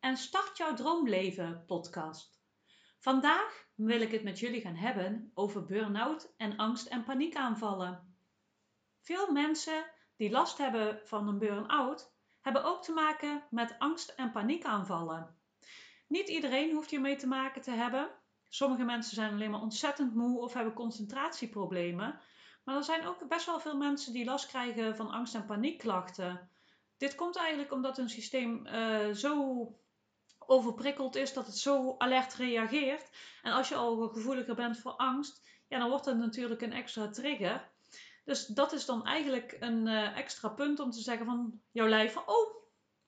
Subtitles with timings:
[0.00, 2.40] en start jouw droomleven podcast.
[2.98, 8.16] Vandaag wil ik het met jullie gaan hebben over burn-out en angst- en paniekaanvallen.
[9.00, 14.32] Veel mensen die last hebben van een burn-out hebben ook te maken met angst- en
[14.32, 15.36] paniekaanvallen.
[16.06, 18.10] Niet iedereen hoeft hiermee te maken te hebben.
[18.48, 22.20] Sommige mensen zijn alleen maar ontzettend moe of hebben concentratieproblemen.
[22.64, 26.50] Maar er zijn ook best wel veel mensen die last krijgen van angst- en paniekklachten.
[26.98, 29.66] Dit komt eigenlijk omdat hun systeem uh, zo
[30.38, 33.10] overprikkeld is dat het zo alert reageert.
[33.42, 37.08] En als je al gevoeliger bent voor angst, ja, dan wordt dat natuurlijk een extra
[37.08, 37.70] trigger.
[38.24, 42.12] Dus dat is dan eigenlijk een uh, extra punt om te zeggen van jouw lijf
[42.12, 42.54] van, oh,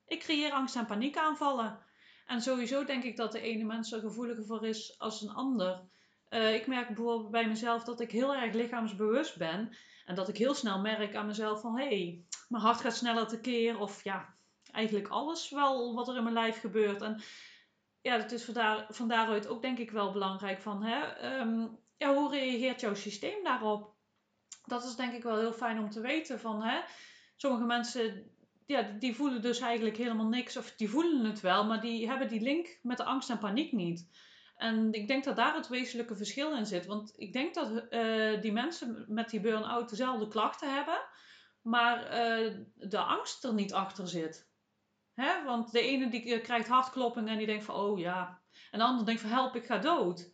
[0.07, 1.87] ik creëer angst- en paniekaanvallen.
[2.27, 5.89] En sowieso denk ik dat de ene mens er gevoeliger voor is als een ander.
[6.31, 9.77] Uh, ik merk bijvoorbeeld bij mezelf dat ik heel erg lichaamsbewust ben.
[10.05, 13.27] En dat ik heel snel merk aan mezelf van, hé, hey, mijn hart gaat sneller
[13.27, 13.81] tekeer.
[13.81, 14.35] Of ja,
[14.71, 17.03] eigenlijk alles wel wat er in mijn lijf gebeurt.
[17.03, 17.23] En
[18.01, 18.51] ja, het is
[18.89, 23.45] van daaruit ook denk ik wel belangrijk van, hè, um, ja, hoe reageert jouw systeem
[23.45, 23.97] daarop?
[24.65, 26.81] Dat is denk ik wel heel fijn om te weten van, hè,
[27.37, 28.31] sommige mensen
[28.69, 30.57] ja, die voelen dus eigenlijk helemaal niks.
[30.57, 33.73] Of die voelen het wel, maar die hebben die link met de angst en paniek
[33.73, 34.09] niet.
[34.57, 36.87] En ik denk dat daar het wezenlijke verschil in zit.
[36.87, 40.99] Want ik denk dat uh, die mensen met die burn-out dezelfde klachten hebben,
[41.69, 44.51] maar uh, de angst er niet achter zit.
[45.15, 45.45] Hè?
[45.45, 48.43] Want de ene die eh, krijgt hartklopping en die denkt van, oh ja.
[48.71, 50.33] En de ander denkt van, help, ik ga dood.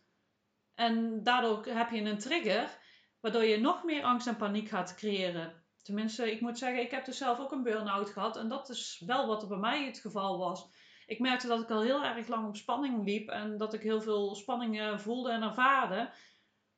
[0.73, 2.77] En daardoor heb je een trigger,
[3.19, 5.63] waardoor je nog meer angst en paniek gaat creëren.
[5.81, 8.37] Tenminste, ik moet zeggen, ik heb dus zelf ook een burn-out gehad.
[8.37, 10.67] En dat is wel wat er bij mij het geval was.
[11.05, 13.29] Ik merkte dat ik al heel erg lang op spanning liep.
[13.29, 16.09] En dat ik heel veel spanningen voelde en ervaarde.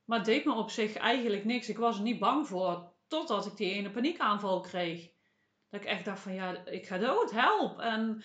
[0.04, 1.68] Maar het deed me op zich eigenlijk niks.
[1.68, 2.96] Ik was er niet bang voor.
[3.08, 5.10] Totdat ik die ene paniekaanval kreeg.
[5.70, 7.78] Dat ik echt dacht van ja, ik ga dood, help.
[7.78, 8.24] En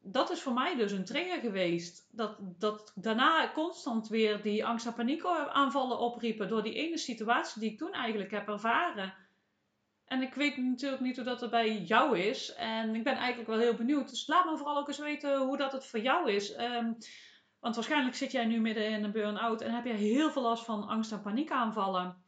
[0.00, 2.08] dat is voor mij dus een trigger geweest.
[2.10, 6.48] Dat, dat daarna constant weer die angst- en paniekaanvallen opriepen.
[6.48, 9.14] Door die ene situatie die ik toen eigenlijk heb ervaren.
[10.04, 12.54] En ik weet natuurlijk niet hoe dat er bij jou is.
[12.54, 14.08] En ik ben eigenlijk wel heel benieuwd.
[14.08, 16.58] Dus laat me vooral ook eens weten hoe dat het voor jou is.
[16.58, 16.96] Um,
[17.60, 20.64] want waarschijnlijk zit jij nu midden in een burn-out en heb je heel veel last
[20.64, 22.24] van angst- en paniekaanvallen.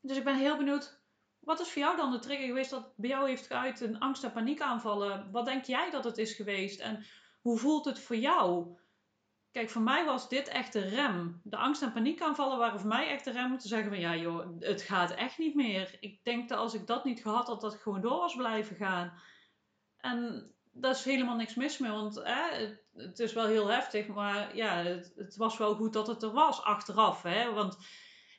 [0.00, 1.01] Dus ik ben heel benieuwd.
[1.44, 4.24] Wat is voor jou dan de trigger geweest dat bij jou heeft geuit een angst-
[4.24, 5.30] en paniekaanvallen?
[5.30, 6.80] Wat denk jij dat het is geweest?
[6.80, 7.04] En
[7.40, 8.76] hoe voelt het voor jou?
[9.50, 11.40] Kijk, voor mij was dit echt de rem.
[11.44, 14.16] De angst- en paniekaanvallen waren voor mij echt de rem om te zeggen van ja
[14.16, 15.96] joh, het gaat echt niet meer.
[16.00, 18.76] Ik denk dat als ik dat niet gehad had, dat ik gewoon door was blijven
[18.76, 19.12] gaan.
[19.96, 24.06] En daar is helemaal niks mis mee, want hè, het, het, is wel heel heftig,
[24.06, 27.22] maar ja, het, het, was wel goed dat het er was achteraf.
[27.22, 27.52] Hè?
[27.52, 27.78] Want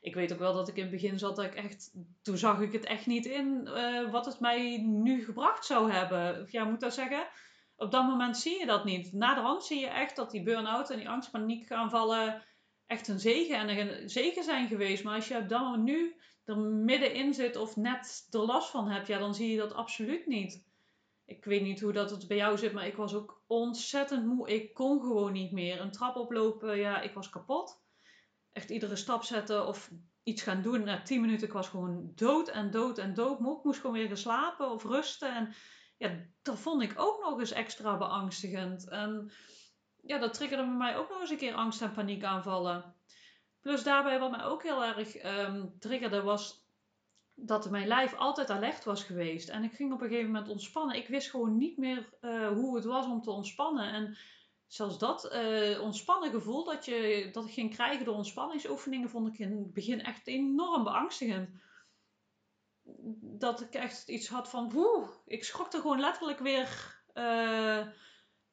[0.04, 1.92] ik weet ook wel dat ik in het begin zat dat ik echt,
[2.22, 6.48] toen zag ik het echt niet in uh, wat het mij nu gebracht zou hebben.
[6.50, 7.28] Ja, moet dat zeggen?
[7.76, 9.14] op dat moment zie je dat niet.
[9.14, 12.44] Na de hand zie je echt dat die burn-out en die angstpaniekaanvallen
[12.88, 15.04] echt een zegen en een zegen zijn geweest.
[15.04, 19.20] Maar als je op nu er middenin zit of net er last van hebt, ja,
[19.20, 20.66] dan zie je dat absoluut niet.
[21.26, 24.50] Ik weet niet hoe dat het bij jou zit, maar ik was ook ontzettend moe.
[24.50, 25.82] Ik kon gewoon niet meer.
[25.82, 27.83] Een trap oplopen, ja, ik was kapot.
[28.54, 29.92] Echt iedere stap zetten of
[30.24, 30.84] iets gaan doen.
[30.84, 33.40] Na tien minuten, ik was gewoon dood en dood en dood.
[33.40, 35.36] Ik moest gewoon weer gaan slapen of rusten.
[35.36, 35.54] En
[35.98, 38.90] ja, dat vond ik ook nog eens extra beangstigend.
[38.90, 39.32] En
[40.02, 42.96] ja, dat triggerde bij mij ook nog eens een keer angst- en paniekaanvallen.
[43.62, 46.68] Plus daarbij wat mij ook heel erg um, triggerde was
[47.36, 49.50] dat mijn lijf altijd alert was geweest.
[49.50, 50.96] En ik ging op een gegeven moment ontspannen.
[50.96, 53.94] Ik wist gewoon niet meer uh, hoe het was om te ontspannen.
[53.94, 54.18] En
[54.68, 59.40] zelfs dat uh, ontspannen gevoel dat, je, dat ik ging krijgen door ontspanningsoefeningen, vond ik
[59.40, 61.50] in het begin echt enorm beangstigend
[63.22, 67.88] dat ik echt iets had van, woe, ik schrok er gewoon letterlijk weer uh,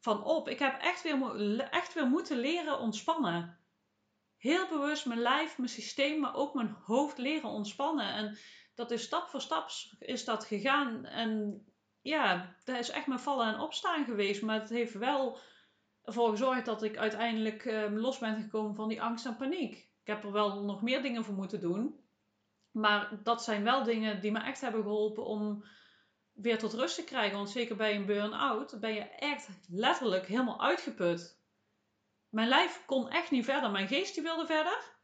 [0.00, 0.48] van op.
[0.48, 3.58] Ik heb echt weer, echt weer moeten leren ontspannen.
[4.36, 8.12] Heel bewust mijn lijf, mijn systeem, maar ook mijn hoofd leren ontspannen.
[8.12, 8.38] En
[8.74, 11.04] dat is stap voor stap is dat gegaan.
[11.04, 11.64] En
[12.00, 14.42] ja, dat is echt mijn vallen en opstaan geweest.
[14.42, 15.38] Maar het heeft wel
[16.04, 19.74] ervoor gezorgd dat ik uiteindelijk uh, los ben gekomen van die angst en paniek.
[19.74, 22.00] Ik heb er wel nog meer dingen voor moeten doen.
[22.70, 25.64] Maar dat zijn wel dingen die me echt hebben geholpen om
[26.32, 27.36] weer tot rust te krijgen.
[27.36, 31.38] Want zeker bij een burn-out ben je echt letterlijk helemaal uitgeput.
[32.28, 33.70] Mijn lijf kon echt niet verder.
[33.70, 34.98] Mijn geest die wilde verder.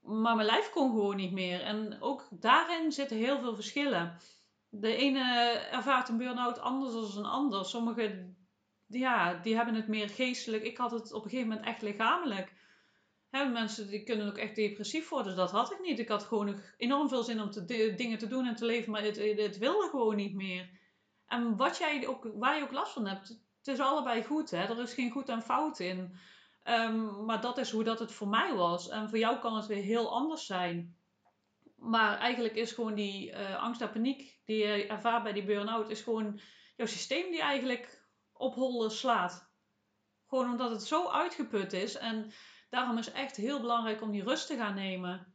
[0.00, 1.60] Maar mijn lijf kon gewoon niet meer.
[1.60, 4.18] En ook daarin zitten heel veel verschillen.
[4.68, 7.64] De ene ervaart een burn-out anders dan een ander.
[7.64, 8.36] Sommigen
[8.92, 10.62] ja, die hebben het meer geestelijk.
[10.62, 12.52] Ik had het op een gegeven moment echt lichamelijk.
[13.30, 15.36] Mensen die kunnen ook echt depressief worden.
[15.36, 15.98] Dat had ik niet.
[15.98, 19.02] Ik had gewoon enorm veel zin om te, dingen te doen en te leven, maar
[19.02, 20.68] het, het wilde gewoon niet meer.
[21.26, 23.28] En wat jij ook, waar je ook last van hebt,
[23.58, 24.50] het is allebei goed.
[24.50, 24.62] Hè?
[24.62, 26.16] Er is geen goed en fout in.
[26.62, 28.88] Ehm, maar dat is hoe dat het voor mij was.
[28.88, 30.96] En voor jou kan het weer heel anders zijn.
[31.76, 35.90] Maar eigenlijk is gewoon die uh, angst en paniek die je ervaart bij die burn-out,
[35.90, 36.40] is gewoon
[36.76, 38.01] jouw systeem die eigenlijk
[38.42, 39.50] op slaat.
[40.26, 41.96] Gewoon omdat het zo uitgeput is.
[41.96, 42.32] En
[42.70, 45.34] daarom is echt heel belangrijk om die rust te gaan nemen.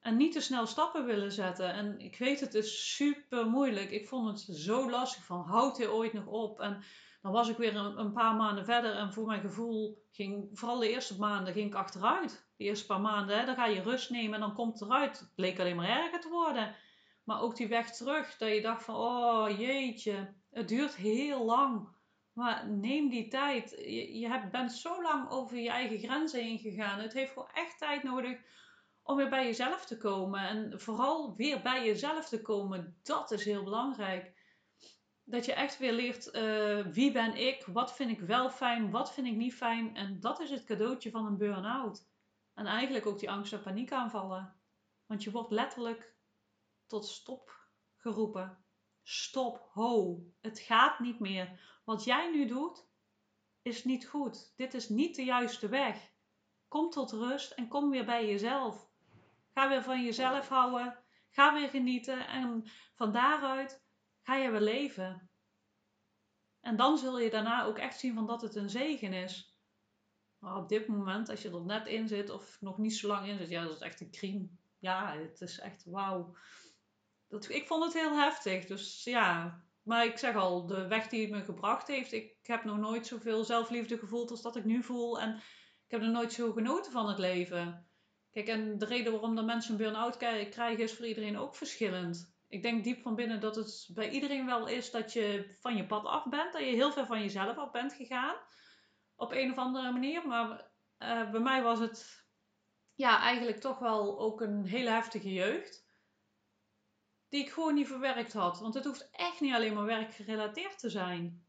[0.00, 1.72] En niet te snel stappen willen zetten.
[1.72, 3.90] En ik weet, het is super moeilijk.
[3.90, 6.60] Ik vond het zo lastig van, houdt hij ooit nog op?
[6.60, 6.82] En
[7.22, 8.94] dan was ik weer een, een, paar maanden verder.
[8.94, 12.48] En voor mijn gevoel ging, vooral de eerste maanden, ging ik achteruit.
[12.56, 15.18] De eerste paar maanden, hè, dan ga je rust nemen en dan komt het eruit.
[15.18, 16.74] Het bleek alleen maar erger te worden.
[17.24, 21.88] Maar ook die weg terug, dat je dacht van, oh jeetje, het duurt heel lang.
[22.32, 23.70] Maar neem die tijd.
[24.10, 27.00] Je, bent zo lang over je eigen grenzen heen gegaan.
[27.00, 28.40] Het heeft gewoon echt tijd nodig
[29.02, 30.40] om weer bij jezelf te komen.
[30.40, 34.40] En vooral weer bij jezelf te komen, dat is heel belangrijk.
[35.24, 39.12] Dat je echt weer leert uh, wie ben ik, wat vind ik wel fijn, wat
[39.12, 39.96] vind ik niet fijn.
[39.96, 42.06] En dat is het cadeautje van een burn-out.
[42.54, 44.54] En eigenlijk ook die angst en paniekaanvallen.
[45.06, 46.14] Want je wordt letterlijk
[46.86, 48.61] tot stop geroepen.
[49.02, 51.60] Stop, ho, het gaat niet meer.
[51.84, 52.86] Wat jij nu doet,
[53.62, 54.52] is niet goed.
[54.56, 56.10] Dit is niet de juiste weg.
[56.68, 58.90] Kom tot rust en kom weer bij jezelf.
[59.54, 60.98] Ga weer van jezelf houden.
[61.30, 62.26] Ga weer genieten.
[62.26, 62.64] En
[62.94, 63.84] van daaruit
[64.22, 65.30] ga je weer leven.
[66.60, 69.56] En dan zul je daarna ook echt zien van dat het een zegen is.
[70.38, 73.26] Maar op dit moment, als je er net in zit of nog niet zo lang
[73.26, 74.48] in zit, ja, dat is echt een crime.
[74.78, 76.36] Ja, het is echt wauw.
[77.32, 78.64] Dat, ik vond het heel heftig.
[78.64, 82.64] Dus ja, maar ik zeg al, de weg die het me gebracht heeft, ik heb
[82.64, 85.20] nog nooit zoveel zelfliefde gevoeld als dat ik nu voel.
[85.20, 85.36] En
[85.84, 87.88] ik heb nog nooit zo genoten van het leven.
[88.30, 92.34] Kijk, en de reden waarom de mensen een burn-out krijgen is voor iedereen ook verschillend.
[92.48, 95.86] Ik denk diep van binnen dat het bij iedereen wel is dat je van je
[95.86, 96.52] pad af bent.
[96.52, 98.36] Dat je heel ver van jezelf af bent gegaan.
[99.16, 100.26] Op een of andere manier.
[100.26, 102.26] Maar uh, bij mij was het
[102.94, 105.90] ja, eigenlijk toch wel ook een hele heftige jeugd.
[107.32, 108.60] Die ik gewoon niet verwerkt had.
[108.60, 111.46] Want het hoeft echt niet alleen maar werkgerelateerd te zijn.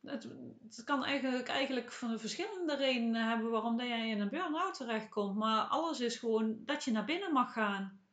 [0.00, 0.28] Het,
[0.62, 5.36] het, kan eigenlijk, eigenlijk van verschillende redenen hebben waarom dat jij in een burn-out terechtkomt.
[5.36, 8.06] Maar alles is gewoon dat je naar binnen mag gaan.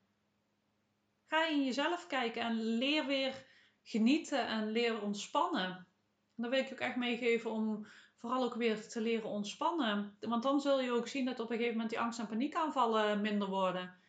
[1.26, 3.46] Ga in jezelf kijken en leer weer
[3.84, 5.88] genieten en leer ontspannen.
[6.36, 10.18] Dat wil ik ook echt meegeven om vooral ook weer te leren ontspannen.
[10.20, 13.22] Want dan zul je ook zien dat op een gegeven moment die angst- en paniekaanvallen
[13.22, 14.00] minder worden.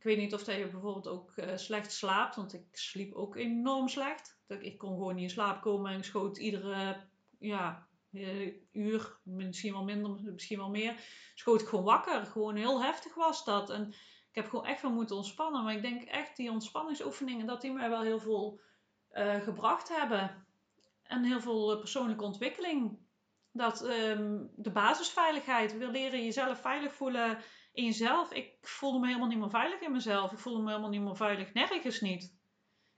[0.00, 3.88] Ik weet niet of je bijvoorbeeld ook uh, slecht slaapt, want ik sliep ook enorm
[3.88, 4.38] slecht.
[4.46, 6.96] Ik kon gewoon niet in slaap komen en schoot iedere
[7.38, 11.00] ja, uh, uur, misschien wel minder, misschien wel meer,
[11.34, 12.26] schoot ik gewoon wakker.
[12.26, 13.70] Gewoon heel heftig was dat.
[13.70, 13.88] En
[14.28, 15.64] ik heb gewoon echt wel moeten ontspannen.
[15.64, 18.60] Maar ik denk echt die ontspanningsoefeningen, dat die mij wel heel veel
[19.12, 20.46] uh, gebracht hebben.
[21.02, 22.98] En heel veel persoonlijke ontwikkeling.
[23.52, 27.38] Dat um, de basisveiligheid, weer leren jezelf veilig voelen
[27.72, 28.32] in jezelf.
[28.32, 30.32] Ik voelde me helemaal niet meer veilig in mezelf.
[30.32, 32.38] Ik voelde me helemaal niet meer veilig, nergens niet.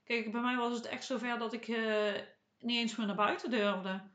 [0.05, 2.13] Kijk, bij mij was het echt zover dat ik uh,
[2.59, 4.11] niet eens meer naar buiten durfde.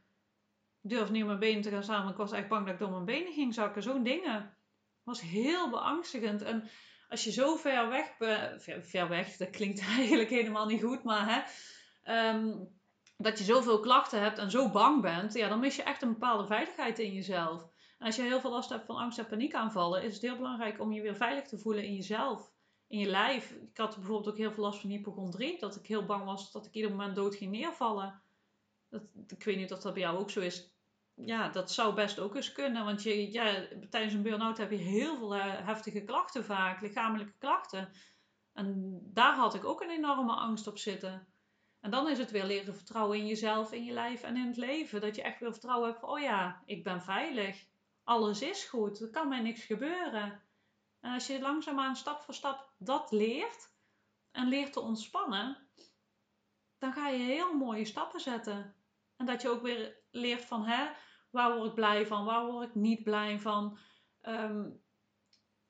[0.82, 2.80] Ik durfde niet op mijn benen te gaan want ik was echt bang dat ik
[2.80, 3.84] door mijn benen ging zakken.
[3.84, 4.58] Zo'n dingen.
[5.04, 6.42] was heel beangstigend.
[6.42, 6.70] En
[7.10, 11.26] als je zo ver weg, ver, ver, weg, dat klinkt eigenlijk helemaal niet goed, maar
[12.04, 12.76] hè, um,
[13.18, 16.14] dat je zoveel klachten hebt en zo bang bent, ja, dan mis je echt een
[16.14, 17.68] bepaalde veiligheid in jezelf.
[18.00, 20.92] Als je heel veel last hebt van angst en paniekaanvallen, is het heel belangrijk om
[20.92, 22.52] je weer veilig te voelen in jezelf,
[22.88, 23.52] in je lijf.
[23.52, 26.66] Ik had bijvoorbeeld ook heel veel last van hypochondrie, dat ik heel bang was dat
[26.66, 28.22] ik ieder moment dood ging neervallen.
[28.90, 30.76] Dat, ik weet niet of dat bij jou ook zo is.
[31.14, 34.78] Ja, dat zou best ook eens kunnen, want je, ja, tijdens een burn-out heb je
[34.78, 37.90] heel veel eh, heftige klachten vaak, lichamelijke klachten.
[38.54, 41.28] En daar had ik ook een enorme angst op zitten.
[41.80, 44.58] En dan is het weer leren vertrouwen in jezelf, in je lijf en in het
[44.58, 45.02] leven.
[45.02, 47.66] Dat je echt weer vertrouwen hebt van, oh ja, ik ben veilig.
[48.08, 49.02] Alles is goed.
[49.02, 50.42] Er kan mij niks gebeuren.
[51.00, 53.72] En als je langzaamaan stap voor stap dat leert
[54.32, 55.70] en leert te ontspannen,
[56.78, 58.76] dan ga je heel mooie stappen zetten.
[59.16, 60.90] En dat je ook weer leert van, hè,
[61.32, 63.78] waar word ik blij van, waar word ik niet blij van.
[64.22, 64.84] Um,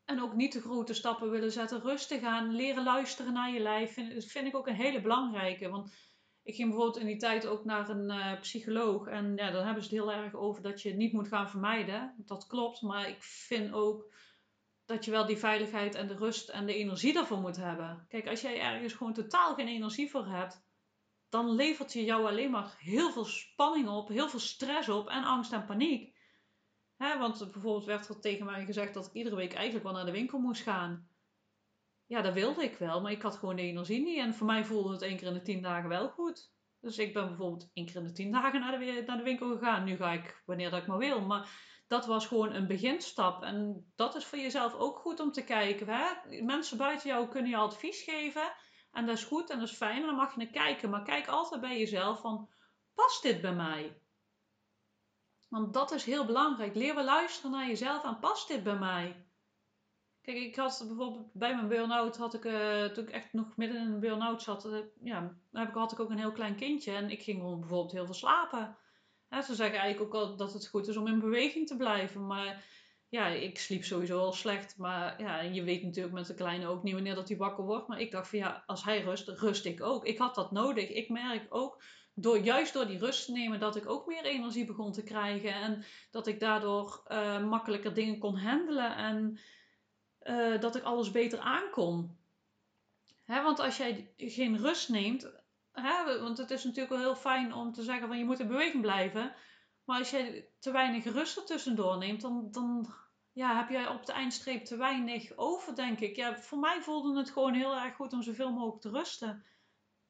[0.06, 1.82] en ook niet te grote stappen willen zetten.
[1.82, 3.94] Rustig aan, leren luisteren naar je lijf.
[3.94, 5.70] Vind, vind ik ook een hele belangrijke.
[5.70, 5.94] Want
[6.48, 9.08] ik ging bijvoorbeeld in die tijd ook naar een uh, psycholoog.
[9.08, 11.50] En ja, dan hebben ze het heel erg over dat je het niet moet gaan
[11.50, 12.14] vermijden.
[12.18, 12.82] Dat klopt.
[12.82, 14.14] Maar ik vind ook
[14.86, 18.06] dat je wel die veiligheid en de rust en de energie daarvoor moet hebben.
[18.10, 20.66] Kijk, als jij ergens gewoon totaal geen energie voor hebt.
[21.30, 25.24] Dan levert je jou alleen maar heel veel spanning op, heel veel stress op en
[25.24, 26.16] angst en paniek.
[26.98, 30.06] Hè, want bijvoorbeeld werd er tegen mij gezegd dat ik iedere week eigenlijk wel naar
[30.06, 31.08] de winkel moest gaan.
[32.08, 34.20] Ja, dat wilde ik wel, maar ik had gewoon de energie niet.
[34.20, 36.52] En voor mij voelde het één keer in de tien dagen wel goed.
[36.82, 39.52] Dus ik ben bijvoorbeeld één keer in de tien dagen naar de, naar de winkel
[39.58, 39.84] gegaan.
[39.84, 41.22] Nu ga ik wanneer dat ik maar wil.
[41.22, 41.50] Maar
[41.88, 43.44] dat was gewoon een beginstap.
[43.44, 45.88] En dat is voor jezelf ook goed om te kijken.
[45.90, 46.42] Hè?
[46.44, 48.54] Mensen buiten jou kunnen je advies geven.
[48.92, 50.02] En dat is goed en dat is fijn.
[50.02, 50.90] En dan mag je naar kijken.
[50.90, 52.50] Maar kijk altijd bij jezelf van,
[52.94, 54.02] past dit bij mij?
[55.50, 56.76] Want dat is heel belangrijk.
[56.76, 59.27] Leer we luisteren naar jezelf en past dit bij mij?
[60.28, 63.82] Kijk, ik had bijvoorbeeld bij mijn burn-out, had ik, uh, toen ik echt nog midden
[63.82, 66.92] in een burn-out zat, uh, ja, heb ik, had ik ook een heel klein kindje
[66.92, 68.78] en ik ging bijvoorbeeld heel veel slapen.
[69.30, 72.28] Ja, ze zeggen eigenlijk ook al dat het goed is om in beweging te blijven,
[72.28, 72.66] maar
[73.10, 74.78] ja, ik sliep sowieso al slecht.
[74.78, 77.88] Maar ja, je weet natuurlijk met de kleine ook niet wanneer dat hij wakker wordt.
[77.88, 80.06] Maar ik dacht van ja, als hij rust, rust ik ook.
[80.06, 80.90] Ik had dat nodig.
[80.90, 84.66] Ik merk ook, door, juist door die rust te nemen, dat ik ook meer energie
[84.66, 85.54] begon te krijgen.
[85.54, 88.96] En dat ik daardoor uh, makkelijker dingen kon handelen.
[88.96, 89.40] En
[90.30, 92.18] uh, dat ik alles beter aankon.
[93.24, 95.32] Hè, want als jij geen rust neemt,
[95.72, 98.48] hè, want het is natuurlijk wel heel fijn om te zeggen van je moet in
[98.48, 99.34] beweging blijven.
[99.84, 102.94] Maar als jij te weinig rust er tussendoor neemt, dan, dan
[103.32, 106.16] ja, heb jij op de eindstreep te weinig over, denk ik.
[106.16, 109.46] Ja, voor mij voelde het gewoon heel erg goed om zoveel mogelijk te rusten.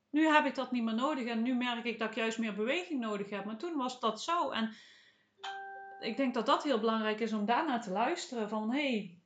[0.09, 2.55] Nu heb ik dat niet meer nodig en nu merk ik dat ik juist meer
[2.55, 3.45] beweging nodig heb.
[3.45, 4.49] Maar toen was dat zo.
[4.49, 4.73] En
[5.99, 8.49] ik denk dat dat heel belangrijk is om daarna te luisteren.
[8.49, 9.16] Van hé, hey,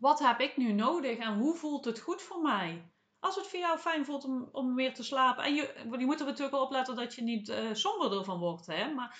[0.00, 2.92] wat heb ik nu nodig en hoe voelt het goed voor mij?
[3.18, 5.44] Als het voor jou fijn voelt om, om weer te slapen.
[5.44, 8.66] En je, je moet er natuurlijk wel opletten dat je niet uh, somberder van wordt.
[8.66, 8.94] Hè?
[8.94, 9.18] Maar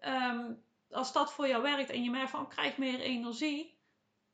[0.00, 3.78] um, als dat voor jou werkt en je merkt van, ik krijg meer energie.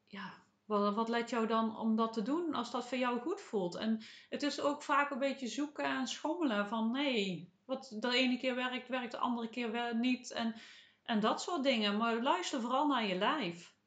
[0.06, 0.32] Ja,
[0.64, 3.75] wat, wat let jou dan om dat te doen als dat voor jou goed voelt?
[3.75, 8.38] En het is ook vaak een beetje zoeken en schommelen van, nee, wat de ene
[8.38, 10.32] keer werkt, werkt de andere keer niet.
[10.32, 10.54] En,
[11.02, 11.97] en dat soort dingen.
[11.97, 13.78] Maar luister vooral naar je lijf.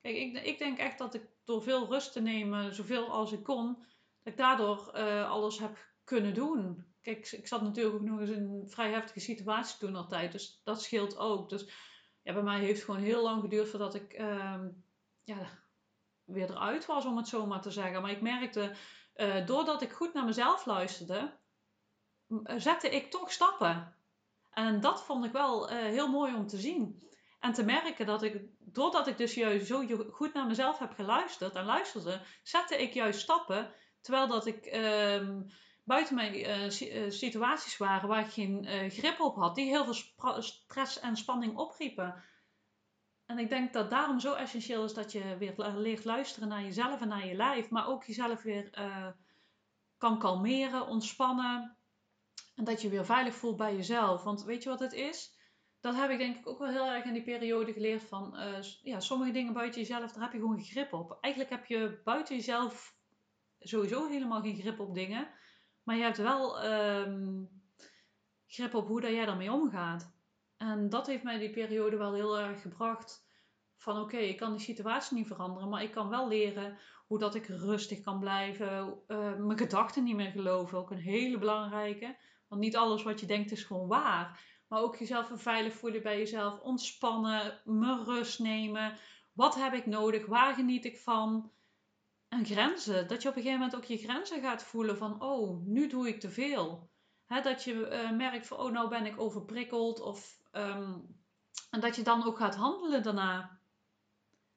[0.00, 3.42] Kijk, ik, ik denk echt dat ik door veel rust te nemen, zoveel als ik
[3.42, 3.74] kon,
[4.22, 6.86] dat ik daardoor uh, alles heb kunnen doen.
[7.00, 10.60] Kijk, ik zat natuurlijk ook nog eens in een vrij heftige situatie toen altijd, dus
[10.64, 11.48] dat scheelt ook.
[11.48, 11.68] Dus
[12.22, 14.64] ja, bij mij heeft het gewoon heel lang geduurd voordat ik uh,
[15.24, 15.48] ja,
[16.24, 18.02] weer eruit was, om het zo maar te zeggen.
[18.02, 18.74] Maar ik merkte,
[19.16, 21.38] uh, doordat ik goed naar mezelf luisterde,
[22.56, 23.96] zette ik toch stappen.
[24.50, 27.08] En dat vond ik wel heel mooi om te zien.
[27.40, 31.54] En te merken dat ik, doordat ik dus juist zo goed naar mezelf heb geluisterd
[31.54, 33.70] en luisterde, zette ik juist stappen.
[34.00, 35.28] Terwijl dat ik uh,
[35.84, 40.42] buiten mij uh, situaties waren waar ik geen uh, grip op had, die heel veel
[40.42, 42.22] stress en spanning opriepen.
[43.26, 47.00] En ik denk dat daarom zo essentieel is dat je weer leert luisteren naar jezelf
[47.00, 48.70] en naar je lijf, maar ook jezelf weer
[49.98, 51.76] kan kalmeren, ontspannen.
[52.56, 54.22] En dat je weer veilig voelt bij jezelf.
[54.22, 55.37] Want weet je wat het is?
[55.88, 58.62] Dat heb ik denk ik ook wel heel erg in die periode geleerd van, uh,
[58.82, 61.18] ja, sommige dingen buiten jezelf, daar heb je gewoon grip op.
[61.20, 62.96] Eigenlijk heb je buiten jezelf
[63.60, 65.28] sowieso helemaal geen grip op dingen,
[65.82, 67.48] maar je hebt wel um,
[68.46, 70.12] grip op hoe dat jij daarmee omgaat.
[70.56, 73.26] En dat heeft mij die periode wel heel erg gebracht
[73.76, 77.34] van oké, ik kan die situatie niet veranderen, maar ik kan wel leren hoe dat
[77.34, 82.16] ik rustig kan blijven, uh, mijn gedachten niet meer geloven, ook een hele belangrijke.
[82.48, 84.40] Want niet alles wat je denkt is gewoon waar.
[84.68, 86.60] Maar ook jezelf veilig voelen bij jezelf.
[86.60, 88.98] Ontspannen, me rust nemen.
[89.32, 90.26] Wat heb ik nodig?
[90.26, 91.52] Waar geniet ik van?
[92.28, 93.08] En grenzen.
[93.08, 96.08] Dat je op een gegeven moment ook je grenzen gaat voelen van, oh, nu doe
[96.08, 96.90] ik te veel.
[97.26, 100.00] dat je uh, merkt van, oh, nou ben ik overprikkeld.
[100.00, 101.16] Of, um,
[101.70, 103.60] en dat je dan ook gaat handelen daarna.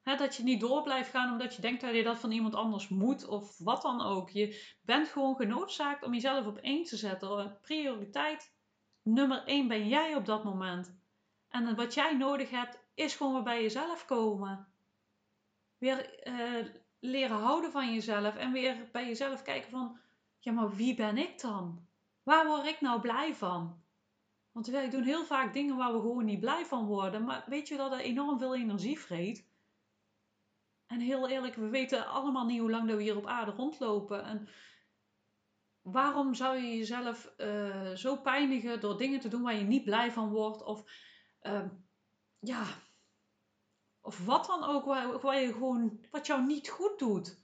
[0.03, 2.87] dat je niet door blijft gaan omdat je denkt dat je dat van iemand anders
[2.87, 4.29] moet of wat dan ook.
[4.29, 7.57] Je bent gewoon genoodzaakt om jezelf op één te zetten.
[7.61, 8.53] Prioriteit
[9.03, 10.99] nummer 1 ben jij op dat moment.
[11.49, 14.67] En wat jij nodig hebt, is gewoon weer bij jezelf komen.
[15.77, 16.65] Weer uh,
[16.99, 19.99] leren houden van jezelf en weer bij jezelf kijken van,
[20.39, 21.87] ja, maar wie ben ik dan?
[22.23, 23.81] Waar word ik nou blij van?
[24.51, 27.23] Want wij doen heel vaak dingen waar we gewoon niet blij van worden.
[27.23, 29.49] Maar weet je dat dat enorm veel energie vreet?
[30.87, 34.23] En heel eerlijk, we weten allemaal niet hoe lang dat we hier op aarde rondlopen.
[34.23, 34.47] En
[35.81, 40.11] waarom zou je jezelf uh, zo pijnigen door dingen te doen waar je niet blij
[40.11, 40.63] van wordt?
[40.63, 40.83] Of
[41.41, 41.65] uh,
[42.39, 42.65] ja,
[44.01, 47.39] of wat dan ook, waar, waar, je gewoon, wat jou niet goed doet.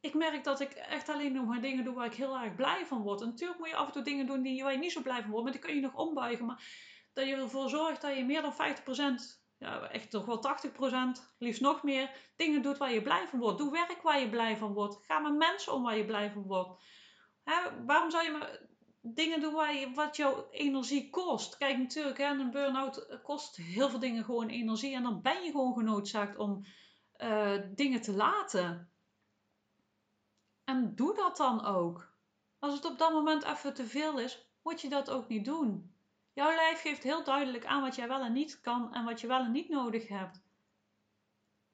[0.00, 2.86] Ik merk dat ik echt alleen nog maar dingen doe waar ik heel erg blij
[2.86, 3.20] van word.
[3.20, 5.20] En natuurlijk moet je af en toe dingen doen die, waar je niet zo blij
[5.20, 6.46] van wordt, maar die kun je nog ombuigen.
[6.46, 6.64] Maar
[7.12, 10.40] dat je ervoor zorgt dat je meer dan 50% ja, echt toch wel
[11.18, 13.58] 80%, liefst nog meer, dingen doet waar je blij van wordt.
[13.58, 15.04] Doe werk waar je blij van wordt.
[15.04, 16.82] Ga met mensen om waar je blij van wordt.
[17.44, 18.60] Hè, waarom zou je maar
[19.00, 21.56] dingen doen waar je, wat jouw energie kost?
[21.56, 24.94] Kijk, natuurlijk, hè, een burn-out kost heel veel dingen gewoon energie.
[24.94, 26.64] En dan ben je gewoon genoodzaakt om
[27.16, 28.90] uh, dingen te laten.
[30.64, 32.12] En doe dat dan ook.
[32.58, 35.91] Als het op dat moment even te veel is, moet je dat ook niet doen.
[36.32, 39.26] Jouw lijf geeft heel duidelijk aan wat jij wel en niet kan en wat je
[39.26, 40.42] wel en niet nodig hebt.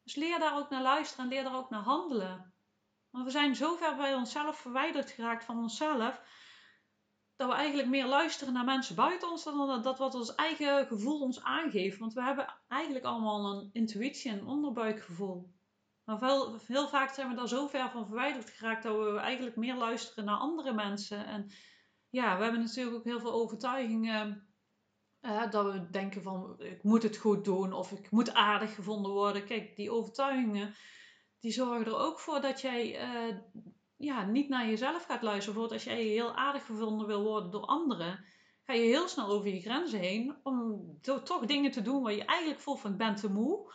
[0.03, 2.53] Dus leer daar ook naar luisteren en leer daar ook naar handelen.
[3.11, 6.23] Want we zijn zo ver bij onszelf verwijderd geraakt van onszelf,
[7.37, 11.21] dat we eigenlijk meer luisteren naar mensen buiten ons dan dat wat ons eigen gevoel
[11.21, 11.99] ons aangeeft.
[11.99, 15.53] Want we hebben eigenlijk allemaal een intuïtie en een onderbuikgevoel.
[16.05, 19.57] Maar veel, heel vaak zijn we daar zo ver van verwijderd geraakt dat we eigenlijk
[19.57, 21.27] meer luisteren naar andere mensen.
[21.27, 21.51] En
[22.11, 24.48] ja, we hebben natuurlijk ook heel veel overtuigingen.
[25.21, 29.13] Uh, dat we denken van ik moet het goed doen of ik moet aardig gevonden
[29.13, 29.45] worden.
[29.45, 30.75] Kijk, die overtuigingen
[31.41, 33.37] die zorgen er ook voor dat jij uh,
[33.97, 35.55] ja, niet naar jezelf gaat luisteren.
[35.55, 38.25] Bijvoorbeeld als jij heel aardig gevonden wil worden door anderen,
[38.65, 42.25] ga je heel snel over je grenzen heen om toch dingen te doen waar je
[42.25, 43.73] eigenlijk voelt van ik ben te moe.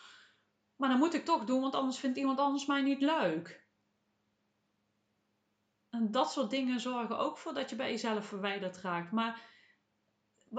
[0.75, 3.67] Maar dan moet ik toch doen, want anders vindt iemand anders mij niet leuk.
[5.89, 9.11] En dat soort dingen zorgen ook voor dat je bij jezelf verwijderd raakt.
[9.11, 9.41] Maar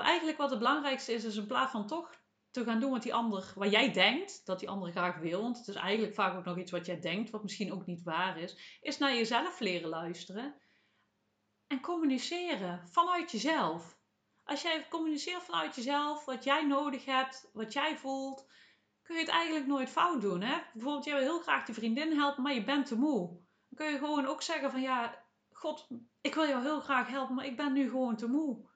[0.02, 3.14] eigenlijk wat het belangrijkste is, is in plaats van toch te gaan doen wat die
[3.14, 6.44] ander, wat jij denkt dat die ander graag wil, want het is eigenlijk vaak ook
[6.44, 9.88] nog iets wat jij denkt, wat misschien ook niet waar is, is naar jezelf leren
[9.88, 10.54] luisteren
[11.66, 13.98] en communiceren vanuit jezelf.
[14.44, 18.46] Als jij communiceert vanuit jezelf, wat jij nodig hebt, wat jij voelt,
[19.02, 20.40] kun je het eigenlijk nooit fout doen.
[20.40, 20.58] Hè?
[20.72, 23.28] Bijvoorbeeld, jij wil heel graag die vriendin helpen, maar je bent te moe.
[23.28, 25.88] Dan kun je gewoon ook zeggen van ja, God,
[26.20, 28.68] ik wil jou heel graag helpen, maar ik ben nu gewoon te moe.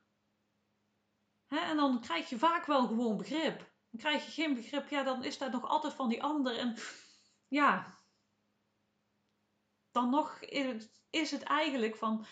[1.49, 3.59] En dan krijg je vaak wel gewoon begrip.
[3.91, 6.59] Dan krijg je geen begrip, ja, dan is dat nog altijd van die ander.
[6.59, 6.77] En
[7.49, 7.99] ja,
[9.93, 10.41] dan nog
[11.11, 12.27] is het eigenlijk van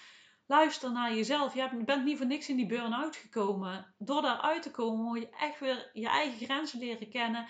[0.47, 1.55] luister naar jezelf.
[1.55, 3.95] Je bent niet voor niks in die burn-out gekomen.
[3.99, 7.47] Door daaruit te komen moet je echt weer je eigen grenzen leren kennen.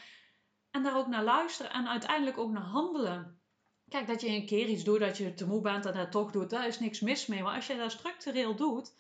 [0.70, 3.40] En daar ook naar luisteren en uiteindelijk ook naar handelen.
[3.88, 6.31] Kijk, dat je een keer iets doet dat je te moe bent en dat toch
[6.31, 7.42] doet, daar is niks mis mee.
[7.42, 8.94] Maar als je dat structureel doet,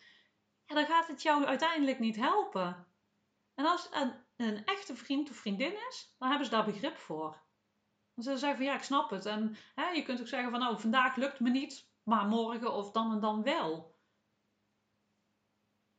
[0.74, 2.86] dan gaat het jou uiteindelijk niet helpen.
[3.54, 7.30] En als het een, echte vriend of vriendin is, dan hebben ze daar begrip voor.
[8.14, 9.26] Dan zullen ze zeggen van ja, ik snap het.
[9.26, 12.90] En hè, je kunt ook zeggen van nou, vandaag lukt me niet, maar morgen of
[12.90, 13.94] dan en dan wel.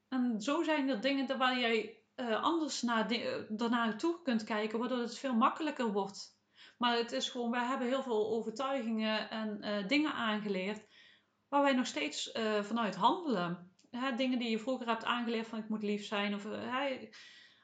[0.07, 4.79] En zo zijn er dingen waar jij uh, anders naar, uh, daarnaar toe kunt kijken,
[4.79, 6.39] waardoor het veel makkelijker wordt.
[6.77, 10.85] Maar het is gewoon, wij hebben heel veel overtuigingen en uh, dingen aangeleerd
[11.47, 13.66] waar wij nog steeds vanuit handelen.
[14.17, 16.47] Dingen die je vroeger hebt aangeleerd van ik moet lief zijn of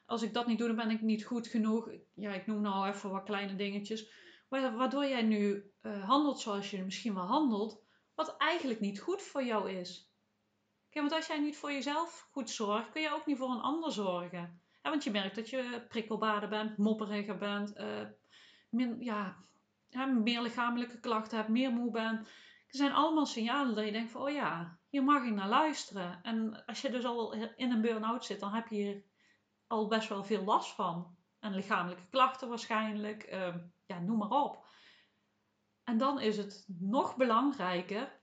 [0.06, 1.90] als ik dat niet doe, dan ben ik niet goed genoeg.
[2.14, 4.12] Ja, ik noem nou even wat kleine dingetjes.
[4.48, 7.82] Waardoor jij nu handelt zoals je misschien wel handelt,
[8.14, 10.12] wat eigenlijk niet goed voor jou is.
[10.90, 13.60] Kijk, want als jij niet voor jezelf goed zorgt, kun je ook niet voor een
[13.60, 14.62] ander zorgen.
[14.82, 17.76] Ja, want je merkt dat je prikkelbaarder bent, mopperiger bent,
[18.70, 19.36] uh, ja,
[20.22, 22.28] meer lichamelijke klachten hebt, meer moe bent.
[22.74, 26.22] Er zijn allemaal signalen dat je denkt van, oh ja, hier mag ik naar luisteren.
[26.22, 29.04] En als je dus al in een burn-out zit, dan heb je hier
[29.66, 31.16] al best wel veel last van.
[31.38, 33.54] En lichamelijke klachten waarschijnlijk, uh,
[33.86, 34.66] ja, noem maar op.
[35.84, 38.20] En dan is het nog belangrijker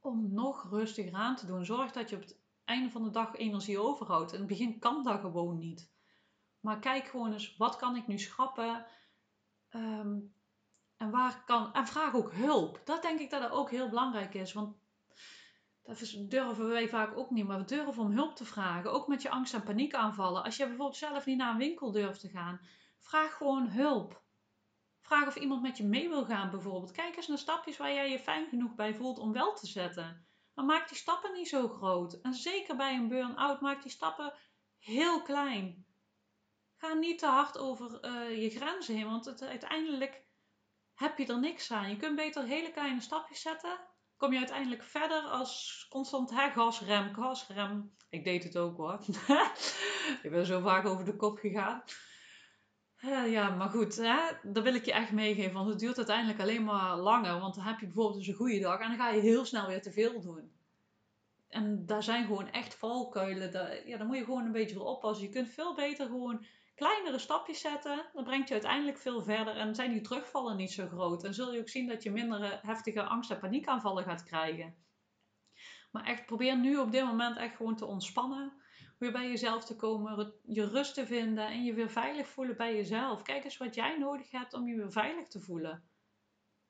[0.00, 1.64] om nog rustiger aan te doen.
[1.64, 4.32] Zorg dat je op het einde van de dag energie overhoudt.
[4.32, 5.92] In het begin kan dat gewoon niet.
[6.60, 8.86] Maar kijk gewoon eens, wat kan ik nu schrappen?
[9.70, 10.34] Um,
[11.00, 12.80] en, waar kan, en vraag ook hulp.
[12.84, 14.52] Dat denk ik dat dat ook heel belangrijk is.
[14.52, 14.76] Want
[15.82, 17.46] dat durven wij vaak ook niet.
[17.46, 18.92] Maar we durven om hulp te vragen.
[18.92, 20.42] Ook met je angst- en paniekaanvallen.
[20.42, 22.60] Als je bijvoorbeeld zelf niet naar een winkel durft te gaan.
[22.98, 24.22] Vraag gewoon hulp.
[25.00, 26.92] Vraag of iemand met je mee wil gaan bijvoorbeeld.
[26.92, 30.26] Kijk eens naar stapjes waar jij je fijn genoeg bij voelt om wel te zetten.
[30.54, 32.20] Maar maak die stappen niet zo groot.
[32.20, 34.34] En zeker bij een burn-out, maak die stappen
[34.78, 35.86] heel klein.
[36.76, 40.28] Ga niet te hard over uh, je grenzen heen, want het, uiteindelijk
[41.00, 41.88] heb je er niks aan.
[41.88, 43.78] Je kunt beter hele kleine stapjes zetten.
[44.16, 47.92] Kom je uiteindelijk verder als constant hè, gasrem, gasrem.
[48.10, 49.00] Ik deed het ook hoor.
[50.22, 51.82] ik ben zo vaak over de kop gegaan.
[53.26, 55.52] Ja, maar goed, hè, dat wil ik je echt meegeven.
[55.52, 57.40] Want het duurt uiteindelijk alleen maar langer.
[57.40, 59.66] Want dan heb je bijvoorbeeld eens een goede dag en dan ga je heel snel
[59.66, 60.52] weer te veel doen.
[61.48, 63.52] En daar zijn gewoon echt valkuilen.
[63.52, 65.26] Daar, ja, daar moet je gewoon een beetje voor oppassen.
[65.26, 66.44] Je kunt veel beter gewoon
[66.80, 68.04] kleinere stapjes zetten.
[68.12, 69.56] Dat brengt je uiteindelijk veel verder.
[69.56, 71.24] En zijn die terugvallen niet zo groot.
[71.24, 74.74] En zul je ook zien dat je minder heftige angst- en paniekaanvallen gaat krijgen.
[75.90, 78.52] Maar echt probeer nu op dit moment echt gewoon te ontspannen
[78.98, 82.76] weer bij jezelf te komen, je rust te vinden en je weer veilig voelen bij
[82.76, 83.22] jezelf.
[83.22, 85.82] Kijk eens wat jij nodig hebt om je weer veilig te voelen.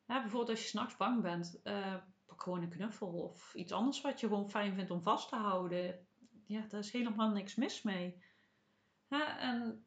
[0.06, 1.94] bijvoorbeeld als je s'nachts bang bent, uh,
[2.26, 5.36] pak gewoon een knuffel of iets anders wat je gewoon fijn vindt om vast te
[5.36, 6.06] houden.
[6.46, 8.22] Ja, daar is helemaal niks mis mee.
[9.38, 9.84] en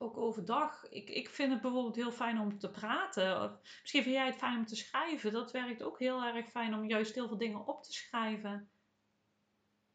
[0.00, 0.88] ook overdag.
[0.88, 3.58] Ik, ik vind het bijvoorbeeld heel fijn om te praten.
[3.80, 5.32] Misschien vind jij het fijn om te schrijven.
[5.32, 8.70] Dat werkt ook heel erg fijn om juist heel veel dingen op te schrijven.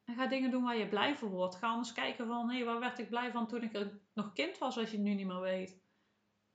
[0.03, 1.55] En ga dingen doen waar je blij van wordt.
[1.55, 4.77] Ga eens kijken van, hé, waar werd ik blij van toen ik nog kind was,
[4.77, 5.83] als je het nu niet meer weet.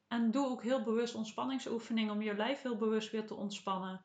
[0.08, 4.04] En doe ook heel bewust ontspanningsoefeningen om je lijf heel bewust weer te ontspannen.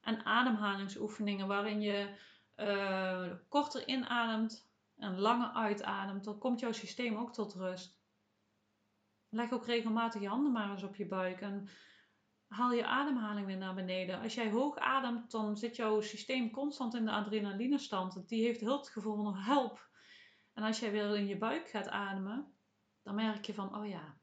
[0.00, 2.16] En ademhalingsoefeningen waarin je
[2.56, 6.24] uh, korter inademt en langer uitademt.
[6.24, 8.03] Dan komt jouw systeem ook tot rust.
[9.34, 11.68] Leg ook regelmatig je handen maar eens op je buik en
[12.46, 14.20] haal je ademhaling weer naar beneden.
[14.20, 18.28] Als jij hoog ademt, dan zit jouw systeem constant in de adrenaline stand.
[18.28, 19.88] Die heeft heel het gevoel van help.
[20.52, 22.54] En als jij weer in je buik gaat ademen,
[23.02, 24.18] dan merk je van, oh ja,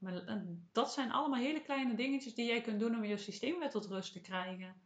[0.71, 3.85] dat zijn allemaal hele kleine dingetjes die jij kunt doen om je systeem weer tot
[3.85, 4.81] rust te krijgen.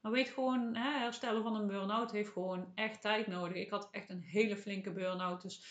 [0.00, 3.56] Maar weet gewoon, hè, herstellen van een burn-out heeft gewoon echt tijd nodig.
[3.56, 5.66] Ik had echt een hele flinke burn-out, dus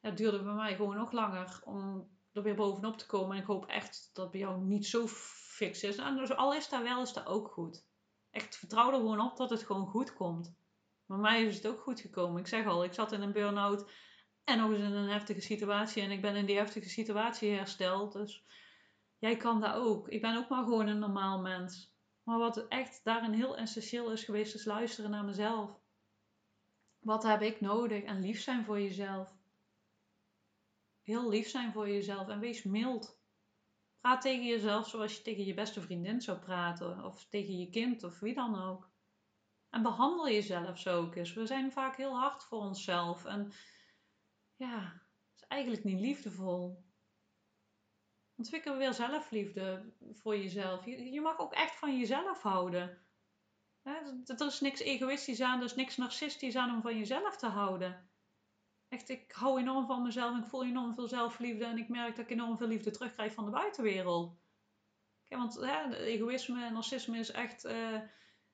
[0.00, 3.36] het duurde bij mij gewoon nog langer om er weer bovenop te komen.
[3.36, 5.96] En ik hoop echt dat bij jou niet zo fix is.
[5.96, 7.84] Dus al is dat wel, is dat ook goed.
[8.30, 10.54] Echt vertrouw er gewoon op dat het gewoon goed komt.
[11.06, 12.40] Bij mij is het ook goed gekomen.
[12.40, 13.90] Ik zeg al, ik zat in een burn-out
[14.44, 16.02] en nog eens in een heftige situatie.
[16.02, 18.12] En ik ben in die heftige situatie hersteld.
[18.12, 18.44] Dus
[19.18, 20.08] jij kan dat ook.
[20.08, 21.92] Ik ben ook maar gewoon een normaal mens.
[22.22, 25.70] Maar wat echt daarin heel essentieel is geweest, is luisteren naar mezelf.
[26.98, 28.02] Wat heb ik nodig?
[28.02, 29.34] En lief zijn voor jezelf.
[31.04, 33.22] Heel lief zijn voor jezelf en wees mild.
[34.00, 38.04] Praat tegen jezelf zoals je tegen je beste vriendin zou praten, of tegen je kind
[38.04, 38.92] of wie dan ook.
[39.70, 41.32] En behandel jezelf zo ook eens.
[41.32, 43.52] We zijn vaak heel hard voor onszelf en
[44.56, 46.84] ja, het is eigenlijk niet liefdevol.
[48.36, 50.84] Ontwikkel weer zelfliefde voor jezelf.
[50.84, 53.06] Je, je mag ook echt van jezelf houden.
[53.82, 58.10] Er is niks egoïstisch aan, er is niks narcistisch aan om van jezelf te houden.
[58.94, 62.16] Echt, ik hou enorm van mezelf en ik voel enorm veel zelfliefde en ik merk
[62.16, 64.38] dat ik enorm veel liefde terugkrijg van de buitenwereld.
[65.24, 68.00] Kijk, want hè, egoïsme en narcisme is echt uh,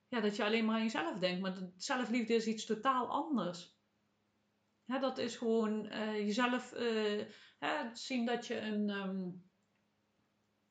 [0.08, 3.78] ja, dat je alleen maar aan jezelf denkt, maar zelfliefde is iets totaal anders.
[4.86, 6.70] Dat is gewoon uh, jezelf
[7.58, 9.50] hè, zien dat je een, um,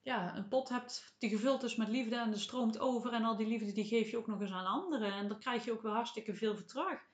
[0.01, 3.37] ja, een pot hebt die gevuld is met liefde en er stroomt over en al
[3.37, 5.81] die liefde die geef je ook nog eens aan anderen en daar krijg je ook
[5.81, 7.08] weer hartstikke veel voor terug.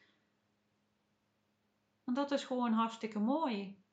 [2.06, 3.84] En dat is gewoon hartstikke mooi.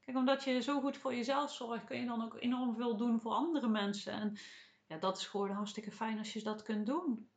[0.00, 3.20] Kijk, omdat je zo goed voor jezelf zorgt, kun je dan ook enorm veel doen
[3.20, 4.12] voor andere mensen.
[4.12, 4.36] En
[4.86, 7.30] ja, dat is gewoon hartstikke fijn als je dat kunt doen.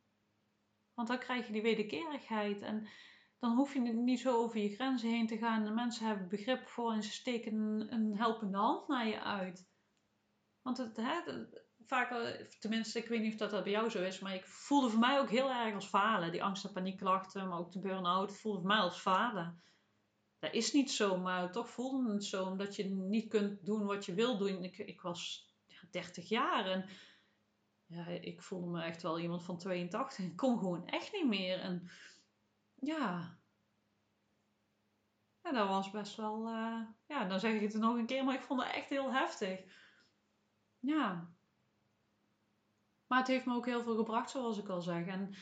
[0.94, 2.62] Want dan krijg je die wederkerigheid.
[2.62, 2.88] En
[3.38, 5.64] dan hoef je niet zo over je grenzen heen te gaan.
[5.64, 9.70] De mensen hebben begrip voor en ze steken een, een helpende hand naar je uit.
[10.62, 11.46] Want het, hè,
[11.86, 12.10] vaak,
[12.58, 15.00] tenminste, ik weet niet of dat, dat bij jou zo is, maar ik voelde voor
[15.00, 16.32] mij ook heel erg als falen.
[16.32, 19.62] Die angst- en paniekklachten, maar ook de burn-out, voelde voor mij als falen
[20.42, 24.04] dat is niet zo, maar toch voelde het zo, omdat je niet kunt doen wat
[24.04, 24.64] je wil doen.
[24.64, 26.88] Ik, ik was ja, 30 jaar en
[27.86, 30.24] ja, ik voelde me echt wel iemand van 82.
[30.24, 31.60] Ik kon gewoon echt niet meer.
[31.60, 31.90] En
[32.74, 33.38] ja,
[35.42, 38.42] dat was best wel, uh, ja, dan zeg ik het nog een keer, maar ik
[38.42, 39.60] vond het echt heel heftig.
[40.78, 41.34] Ja.
[43.06, 45.06] Maar het heeft me ook heel veel gebracht, zoals ik al zeg.
[45.06, 45.34] En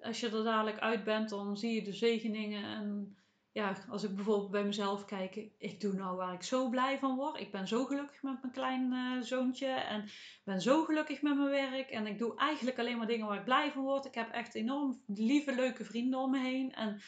[0.00, 3.16] als je er dadelijk uit bent, dan zie je de zegeningen en
[3.54, 7.16] ja, als ik bijvoorbeeld bij mezelf kijk, ik doe nou waar ik zo blij van
[7.16, 7.40] word.
[7.40, 10.08] Ik ben zo gelukkig met mijn klein uh, zoontje en
[10.44, 11.90] ben zo gelukkig met mijn werk.
[11.90, 14.04] En ik doe eigenlijk alleen maar dingen waar ik blij van word.
[14.04, 16.72] Ik heb echt enorm lieve, leuke vrienden om me heen.
[16.72, 17.00] En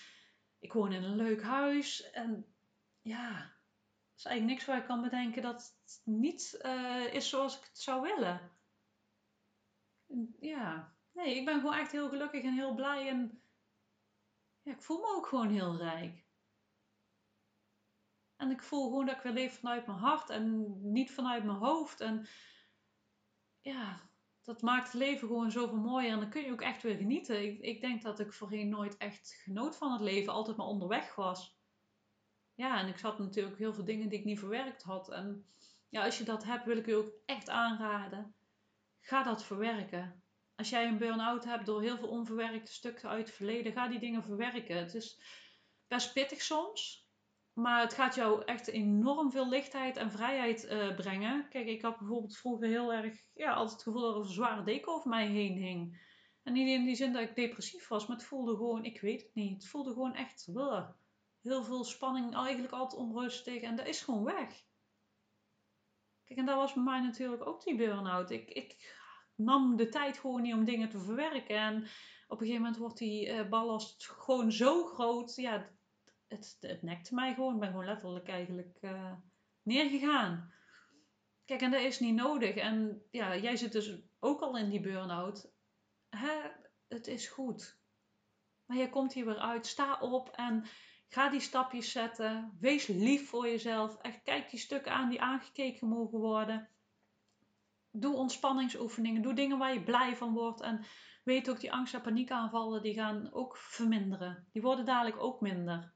[0.58, 2.10] ik woon in een leuk huis.
[2.10, 2.46] En
[3.02, 7.58] ja, er is eigenlijk niks waar ik kan bedenken dat het niet uh, is zoals
[7.58, 8.50] ik het zou willen.
[10.40, 13.08] Ja, nee, ik ben gewoon echt heel gelukkig en heel blij.
[13.08, 13.42] En
[14.62, 16.25] ja, ik voel me ook gewoon heel rijk.
[18.36, 21.58] En ik voel gewoon dat ik weer leef vanuit mijn hart en niet vanuit mijn
[21.58, 22.00] hoofd.
[22.00, 22.26] En
[23.60, 24.00] ja,
[24.42, 26.12] dat maakt het leven gewoon zoveel mooier.
[26.12, 27.44] En dan kun je ook echt weer genieten.
[27.44, 30.32] Ik, ik denk dat ik voorheen nooit echt genoot van het leven.
[30.32, 31.58] Altijd maar onderweg was.
[32.54, 35.10] Ja, en ik zat natuurlijk heel veel dingen die ik niet verwerkt had.
[35.10, 35.46] En
[35.88, 38.34] ja, als je dat hebt, wil ik je ook echt aanraden.
[39.00, 40.22] Ga dat verwerken.
[40.54, 43.98] Als jij een burn-out hebt door heel veel onverwerkte stukken uit het verleden, ga die
[43.98, 44.76] dingen verwerken.
[44.76, 45.20] Het is
[45.86, 47.05] best pittig soms.
[47.56, 51.48] Maar het gaat jou echt enorm veel lichtheid en vrijheid uh, brengen.
[51.48, 54.62] Kijk, ik had bijvoorbeeld vroeger heel erg, ja, altijd het gevoel dat er een zware
[54.62, 56.00] deken over mij heen hing.
[56.42, 59.22] En niet in die zin dat ik depressief was, maar het voelde gewoon, ik weet
[59.22, 59.62] het niet.
[59.62, 60.48] Het voelde gewoon echt,
[61.42, 63.62] heel veel spanning, eigenlijk altijd onrustig.
[63.62, 64.64] En dat is gewoon weg.
[66.24, 68.30] Kijk, en dat was bij mij natuurlijk ook die burn-out.
[68.30, 68.94] Ik, ik
[69.34, 71.56] nam de tijd gewoon niet om dingen te verwerken.
[71.56, 71.76] En
[72.28, 75.34] op een gegeven moment wordt die uh, ballast gewoon zo groot.
[75.34, 75.75] Ja,
[76.28, 77.54] het, het nekte mij gewoon.
[77.54, 79.12] Ik ben gewoon letterlijk eigenlijk uh,
[79.62, 80.54] neergegaan.
[81.44, 82.54] Kijk, en dat is niet nodig.
[82.54, 85.52] En ja, jij zit dus ook al in die burn-out.
[86.08, 86.50] Hè?
[86.88, 87.80] Het is goed.
[88.66, 89.66] Maar je komt hier weer uit.
[89.66, 90.64] Sta op en
[91.08, 92.56] ga die stapjes zetten.
[92.60, 93.96] Wees lief voor jezelf.
[93.96, 96.70] Echt kijk die stukken aan die aangekeken mogen worden.
[97.90, 99.22] Doe ontspanningsoefeningen.
[99.22, 100.60] Doe dingen waar je blij van wordt.
[100.60, 100.84] En
[101.24, 104.48] weet ook, die angst- en paniekaanvallen die gaan ook verminderen.
[104.52, 105.95] Die worden dadelijk ook minder.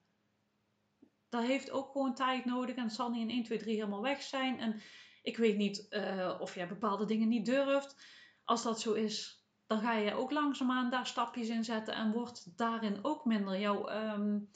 [1.30, 2.76] Dat heeft ook gewoon tijd nodig.
[2.76, 4.58] En het zal niet in 1, 2, 3 helemaal weg zijn.
[4.58, 4.80] En
[5.22, 7.96] ik weet niet uh, of jij bepaalde dingen niet durft.
[8.44, 12.58] Als dat zo is, dan ga je ook langzaamaan daar stapjes in zetten en wordt
[12.58, 13.58] daarin ook minder.
[13.58, 14.50] Jouw um,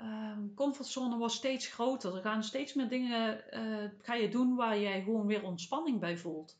[0.00, 2.16] um, comfortzone wordt steeds groter.
[2.16, 6.18] Er gaan steeds meer dingen uh, ga je doen waar jij gewoon weer ontspanning bij
[6.18, 6.58] voelt.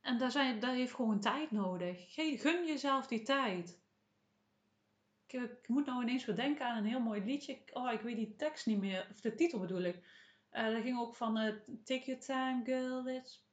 [0.00, 2.14] En daar, zijn, daar heeft gewoon tijd nodig.
[2.14, 3.80] Gun jezelf die tijd.
[5.42, 7.58] Ik, moet nou ineens weer denken aan een heel mooi liedje.
[7.72, 9.06] Oh, ik weet die tekst niet meer.
[9.10, 9.96] Of de titel bedoel ik.
[10.52, 13.08] Uh, dat ging ook van uh, Take your time, girl.
[13.08, 13.44] It's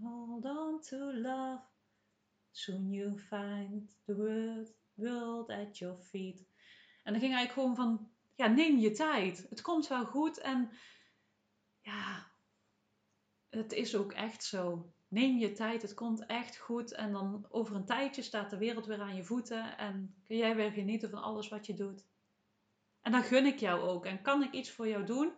[0.00, 1.62] hold on to love.
[2.50, 6.46] Soon you find the world, world at your feet.
[7.02, 9.46] En dan ging eigenlijk gewoon van, ja, neem je tijd.
[9.50, 10.70] Het komt wel goed en
[11.80, 12.30] ja,
[13.50, 14.93] het is ook echt zo.
[15.14, 16.92] Neem je tijd, het komt echt goed.
[16.92, 20.56] En dan over een tijdje staat de wereld weer aan je voeten en kun jij
[20.56, 22.06] weer genieten van alles wat je doet.
[23.02, 24.06] En dan gun ik jou ook.
[24.06, 25.32] En kan ik iets voor jou doen?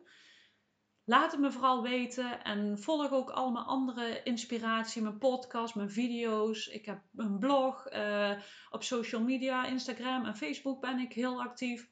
[1.04, 5.90] Laat het me vooral weten en volg ook al mijn andere inspiratie, mijn podcast, mijn
[5.90, 6.66] video's.
[6.66, 8.32] Ik heb een blog, uh,
[8.70, 11.90] op social media, Instagram en Facebook ben ik heel actief.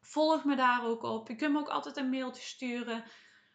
[0.00, 1.28] Volg me daar ook op.
[1.28, 3.04] Je kunt me ook altijd een mailtje sturen.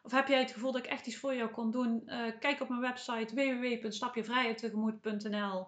[0.08, 2.02] Of heb jij het gevoel dat ik echt iets voor jou kon doen?
[2.06, 5.68] Uh, kijk op mijn website www.stapjevrijheidtegemoet.nl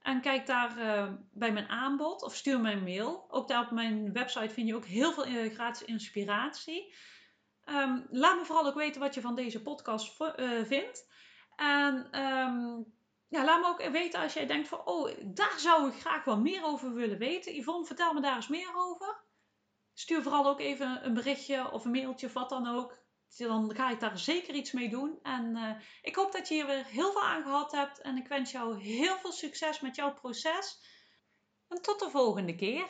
[0.00, 3.26] en kijk daar uh, bij mijn aanbod of stuur me een mail.
[3.28, 6.94] Ook daar op mijn website vind je ook heel veel gratis inspiratie.
[7.64, 10.16] Um, laat me vooral ook weten wat je van deze podcast
[10.64, 11.06] vindt.
[11.56, 12.92] En um,
[13.28, 16.40] ja, laat me ook weten als jij denkt van, oh, daar zou ik graag wat
[16.40, 17.54] meer over willen weten.
[17.54, 19.20] Yvonne, vertel me daar eens meer over.
[19.94, 23.06] Stuur vooral ook even een berichtje of een mailtje of wat dan ook.
[23.36, 25.18] Dan ga ik daar zeker iets mee doen.
[25.22, 25.70] En uh,
[26.02, 28.00] ik hoop dat je hier weer heel veel aan gehad hebt.
[28.00, 30.78] En ik wens jou heel veel succes met jouw proces.
[31.68, 32.86] En tot de volgende keer.